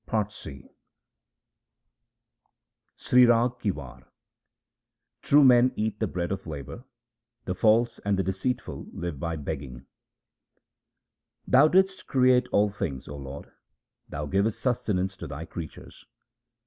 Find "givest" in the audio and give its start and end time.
14.25-14.59